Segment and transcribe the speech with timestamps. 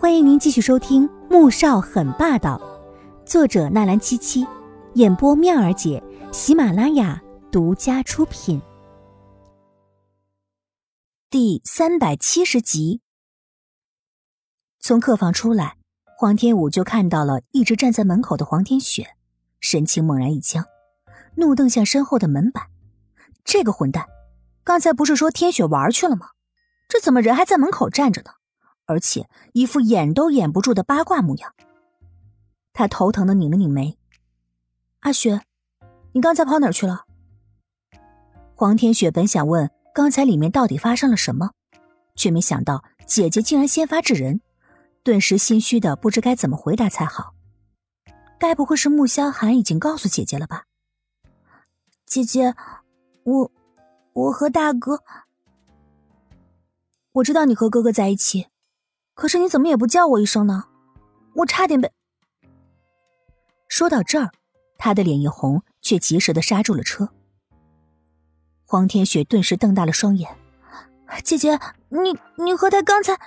[0.00, 2.56] 欢迎您继续收听《穆少很霸道》，
[3.28, 4.46] 作者纳兰七七，
[4.94, 6.00] 演播妙儿姐，
[6.32, 8.62] 喜马拉雅独家出品。
[11.28, 13.00] 第三百七十集。
[14.78, 15.78] 从客房出来，
[16.16, 19.16] 黄天武就看到了一直站在门口的黄天雪，
[19.58, 20.64] 神情猛然一僵，
[21.34, 22.68] 怒瞪向身后的门板。
[23.42, 24.06] 这个混蛋，
[24.62, 26.28] 刚才不是说天雪玩去了吗？
[26.88, 28.30] 这怎么人还在门口站着呢？
[28.88, 31.54] 而且一副掩都掩不住的八卦模样。
[32.72, 33.98] 他头疼的拧了拧眉
[35.00, 35.42] ：“阿雪，
[36.12, 37.04] 你刚才跑哪儿去了？”
[38.56, 41.52] 黄天雪本想问刚才里面到底发生了什么，
[42.16, 44.40] 却没想到姐姐竟然先发制人，
[45.02, 47.34] 顿时心虚的不知该怎么回答才好。
[48.38, 50.64] 该不会是穆萧寒已经告诉姐姐了吧？
[52.06, 52.54] 姐姐，
[53.24, 53.52] 我，
[54.14, 55.02] 我和大哥，
[57.12, 58.46] 我知道你和哥哥在一起。
[59.18, 60.66] 可是你怎么也不叫我一声呢？
[61.34, 61.92] 我差点被……
[63.66, 64.30] 说到这儿，
[64.78, 67.08] 他的脸一红，却及时的刹住了车。
[68.64, 70.38] 黄天雪顿时瞪大了双眼
[71.24, 73.18] ：“姐姐，你你和他刚才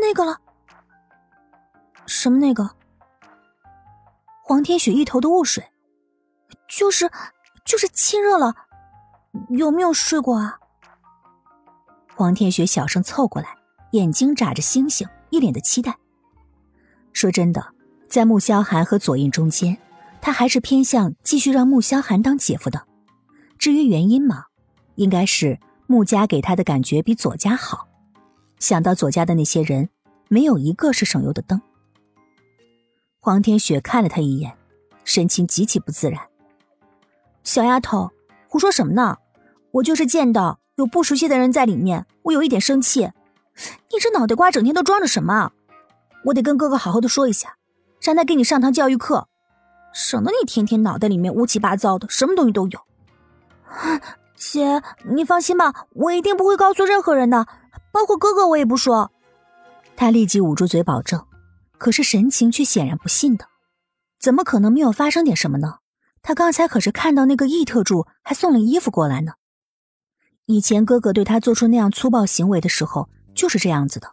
[0.00, 0.40] 那个了？
[2.06, 2.70] 什么那个？”
[4.46, 5.68] 黄天雪一头的雾水
[6.70, 7.10] ：“就是
[7.64, 8.54] 就是亲热了，
[9.48, 10.60] 有没有睡过啊？”
[12.14, 13.58] 黄天雪小声凑过来。
[13.92, 15.96] 眼睛眨着星星，一脸的期待。
[17.12, 17.64] 说真的，
[18.08, 19.78] 在穆萧寒和左印中间，
[20.20, 22.86] 他还是偏向继续让穆萧寒当姐夫的。
[23.56, 24.46] 至于原因嘛，
[24.96, 27.86] 应该是穆家给他的感觉比左家好。
[28.58, 29.88] 想到左家的那些人，
[30.26, 31.60] 没有一个是省油的灯。
[33.20, 34.56] 黄天雪看了他一眼，
[35.04, 36.20] 神情极其不自然。
[37.44, 38.10] 小丫头，
[38.48, 39.18] 胡说什么呢？
[39.70, 43.10] 我就是见到有不熟悉的人在里面，我有一点生气。
[43.90, 45.52] 你这脑袋瓜整天都装着什么？
[46.24, 47.56] 我得跟哥哥好好的说一下，
[48.00, 49.28] 让他给你上堂教育课，
[49.92, 52.80] 省得你天天脑袋里面乌七八糟的，什么东西都有。
[54.36, 57.46] 姐，你放心吧，我一定不会告诉任何人的，
[57.92, 59.10] 包括哥哥我也不说。
[59.96, 61.24] 他立即捂住嘴保证，
[61.78, 63.46] 可是神情却显然不信的。
[64.20, 65.78] 怎么可能没有发生点什么呢？
[66.22, 69.34] 他刚才可是看到那个易特助还送了衣服过来呢。
[70.46, 73.08] 以前哥哥对他做出那样粗暴行为的时候。
[73.38, 74.12] 就是这样子的，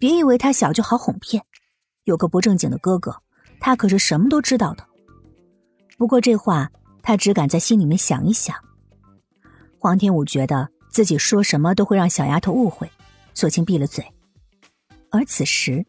[0.00, 1.44] 别以为他小就好哄骗，
[2.02, 3.22] 有个不正经的哥哥，
[3.60, 4.84] 他可是什么都知道的。
[5.96, 6.68] 不过这话
[7.04, 8.56] 他只敢在心里面想一想。
[9.78, 12.90] 黄天武觉得自己说什么都会让小丫头误会，
[13.32, 14.04] 索性闭了嘴。
[15.12, 15.86] 而此时，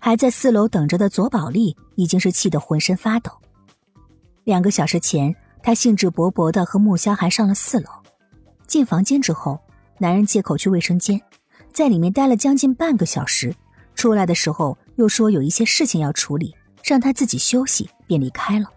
[0.00, 3.30] 还在四楼等着的左宝丽已经是气得浑身发抖。
[4.42, 7.90] 两个小时前，他兴致勃勃的和穆萧寒上了四楼，
[8.66, 9.60] 进房间之后，
[9.98, 11.22] 男人借口去卫生间。
[11.76, 13.54] 在里面待了将近半个小时，
[13.94, 18.72] 出来的时候又说有一些事情要处理，让他自己休息，便离开了。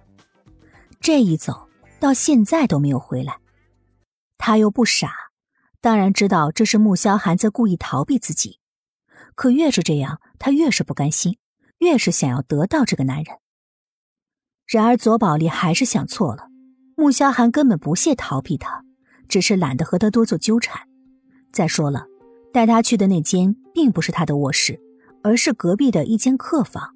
[0.99, 1.69] 这一走
[2.01, 3.37] 到现在都没有回来，
[4.37, 5.13] 他又不傻，
[5.79, 8.59] 当然知道这是穆萧寒在故意逃避自己。
[9.33, 11.37] 可越是这样，他越是不甘心，
[11.77, 13.37] 越是想要得到这个男人。
[14.67, 16.49] 然而左宝丽还是想错了，
[16.97, 18.83] 穆萧寒根本不屑逃避他，
[19.29, 20.85] 只是懒得和他多做纠缠。
[21.53, 22.09] 再说了。
[22.51, 24.79] 带他去的那间并不是他的卧室，
[25.21, 26.95] 而是隔壁的一间客房。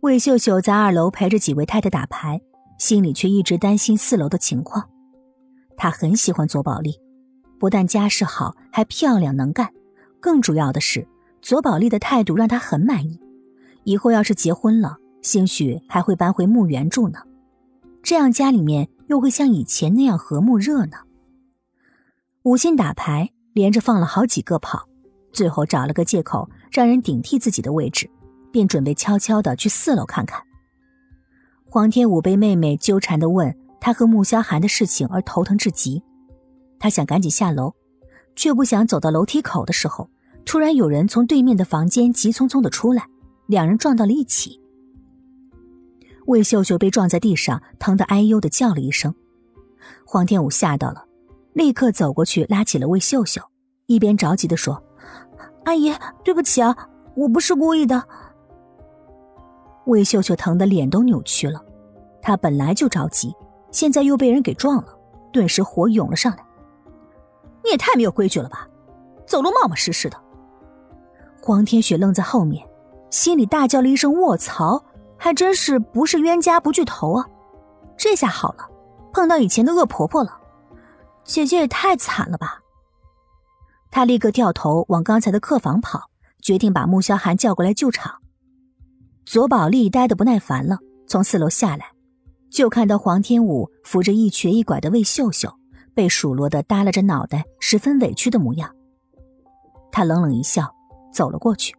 [0.00, 2.40] 魏秀秀在二楼陪着几位太太打牌，
[2.78, 4.88] 心里却一直担心四楼的情况。
[5.76, 6.94] 她很喜欢左宝丽，
[7.58, 9.72] 不但家世好，还漂亮能干，
[10.20, 11.06] 更主要的是
[11.42, 13.18] 左宝丽的态度让她很满意。
[13.84, 17.18] 以后要是结婚了，兴许还会搬回墓园住呢，
[18.02, 20.98] 这样家里面又会像以前那样和睦热闹。
[22.44, 23.32] 五星打牌。
[23.56, 24.86] 连着放了好几个炮，
[25.32, 28.10] 最后找了个借口让人顶替自己的位置，
[28.52, 30.42] 便准备悄悄的去四楼看看。
[31.64, 36.02] 黄天武被妹妹纠缠的问他和穆萧寒的事情而头疼至极，
[36.78, 37.72] 他想赶紧下楼，
[38.34, 40.10] 却不想走到楼梯口的时候，
[40.44, 43.06] 突然有人从对面的房间急匆匆的出来，
[43.46, 44.60] 两人撞到了一起。
[46.26, 49.14] 魏秀秀被撞在地上，疼得哎呦的叫了一声，
[50.04, 51.05] 黄天武吓到了。
[51.56, 53.40] 立刻走过去，拉起了魏秀秀，
[53.86, 54.82] 一边着急的说
[55.64, 55.90] ：“阿姨，
[56.22, 56.76] 对不起啊，
[57.14, 58.06] 我不是故意的。”
[59.86, 61.64] 魏秀秀疼得脸都扭曲了，
[62.20, 63.34] 她本来就着急，
[63.70, 64.98] 现在又被人给撞了，
[65.32, 66.44] 顿时火涌了上来。
[67.64, 68.68] 你也太没有规矩了吧，
[69.26, 70.20] 走路冒冒失失的。
[71.40, 72.68] 黄天雪愣在后面，
[73.10, 74.84] 心里大叫了一声：“卧槽！”
[75.16, 77.26] 还真是不是冤家不聚头啊！
[77.96, 78.68] 这下好了，
[79.10, 80.38] 碰到以前的恶婆婆了。
[81.26, 82.62] 姐姐也太惨了吧！
[83.90, 88.22] 他立刻掉头往刚才的客房跑，决定把穆萧寒叫过来救场。
[89.24, 91.92] 左宝丽呆得不耐烦了，从四楼下来，
[92.48, 95.52] 就看到黄天武扶着一瘸一拐的魏秀秀，
[95.94, 98.74] 被数落的耷拉着脑袋，十分委屈的模样。
[99.90, 100.74] 他冷冷一笑，
[101.12, 101.74] 走了过去：“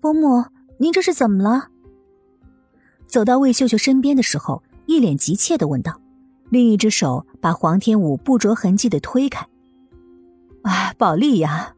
[0.00, 0.44] 伯母，
[0.78, 1.68] 您这是怎么了？”
[3.06, 6.00] 走到魏秀秀身边的时候，一脸急切的问道，
[6.50, 9.46] 另一只手把黄天武不着痕迹的推开
[10.62, 11.74] ：“哎，宝莉呀，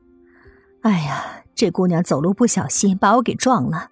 [0.83, 3.91] 哎呀，这姑娘走路不小心把我给撞了。”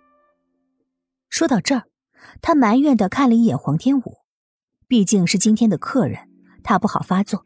[1.29, 1.85] 说到这儿，
[2.41, 4.19] 他埋怨的看了一眼黄天武，
[4.87, 6.29] 毕竟是今天的客人，
[6.63, 7.45] 他不好发作，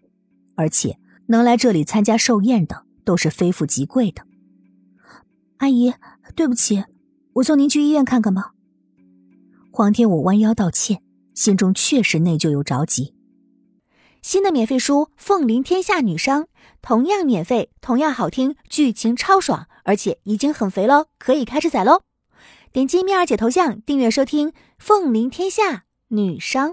[0.56, 4.22] 而且能来这里参加寿宴的都是非富即贵的。
[5.58, 5.94] 阿姨，
[6.34, 6.84] 对不起，
[7.34, 8.52] 我送您去医院看看吧。
[9.72, 11.02] 黄天武弯腰道歉，
[11.34, 13.14] 心中确实内疚又着急。
[14.22, 16.44] 新的免费书《凤临天下女商》，
[16.82, 22.02] 同样免费，同样好听，剧情超爽，而且已经很肥喽，可以开始宰喽！
[22.70, 26.70] 点击蜜儿姐头像订阅收听《凤临天下女商》。